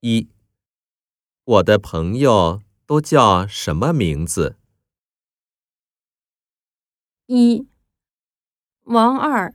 [0.00, 0.30] 一，
[1.42, 4.56] 我的朋友都叫什么名字？
[7.26, 7.66] 一、
[8.84, 9.52] 王二、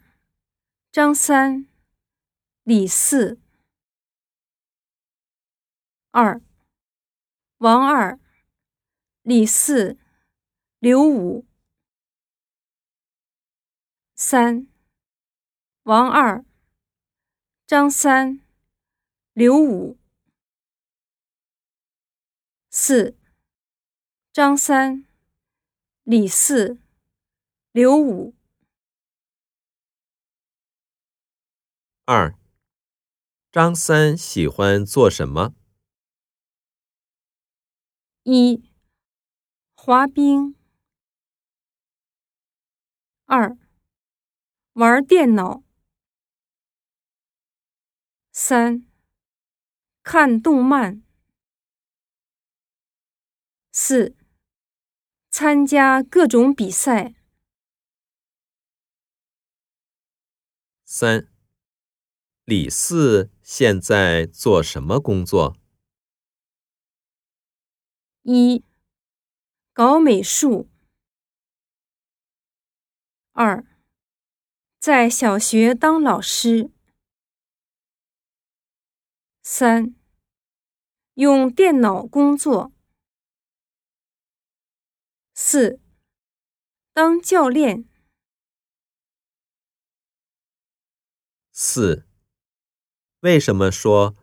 [0.91, 1.65] 张三、
[2.63, 3.39] 李四。
[6.11, 6.41] 二、
[7.59, 8.19] 王二、
[9.21, 9.97] 李四、
[10.79, 11.45] 刘五。
[14.13, 14.67] 三、
[15.83, 16.43] 王二、
[17.65, 18.41] 张三、
[19.31, 19.97] 刘五。
[22.75, 23.15] 四、
[24.31, 25.05] 张三、
[26.01, 26.79] 李四。
[27.71, 28.33] 刘五。
[32.05, 32.35] 二，
[33.51, 35.53] 张三喜欢做什么？
[38.23, 38.63] 一，
[39.75, 40.55] 滑冰。
[43.25, 43.55] 二，
[44.73, 45.61] 玩电脑。
[48.31, 48.87] 三，
[50.01, 51.03] 看动漫。
[53.85, 54.15] 四，
[55.29, 57.15] 参加各种比赛。
[60.85, 61.27] 三，
[62.45, 65.57] 李四现在做什么工作？
[68.21, 68.63] 一，
[69.73, 70.69] 搞美术。
[73.33, 73.65] 二，
[74.79, 76.71] 在小学当老师。
[79.41, 79.93] 三，
[81.15, 82.72] 用电脑工作。
[85.35, 85.79] 四，
[86.93, 87.85] 当教练。
[91.51, 92.05] 四，
[93.21, 94.15] 为什么说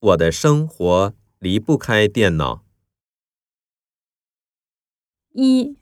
[0.00, 2.64] 我的生活离不开电脑？
[5.30, 5.78] 一，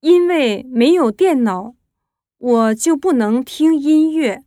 [0.00, 1.74] 因为没有电脑，
[2.36, 4.44] 我就不能听音乐。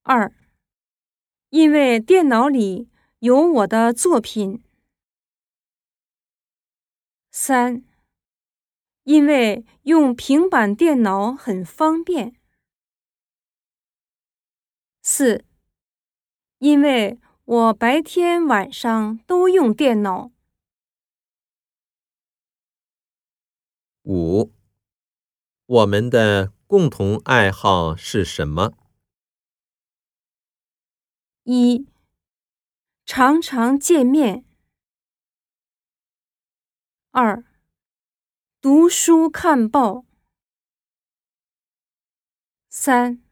[0.00, 0.32] 二，
[1.50, 4.62] 因为电脑里有我的作品。
[7.46, 7.84] 三，
[9.04, 12.34] 因为用平板电脑很方便。
[15.00, 15.44] 四，
[16.58, 20.32] 因为我白天晚上都用电脑。
[24.02, 24.52] 五，
[25.66, 28.72] 我们的共同爱好是什么？
[31.44, 31.86] 一，
[33.04, 34.44] 常常见面。
[37.18, 37.42] 二，
[38.60, 40.04] 读书看报。
[42.68, 43.22] 三。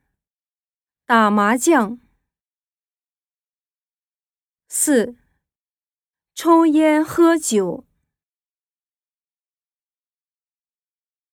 [1.05, 2.00] 打麻将。
[4.69, 5.17] 四，
[6.33, 7.84] 抽烟喝酒。